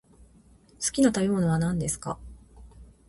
[0.83, 2.17] 好きな食べ物は何ですか。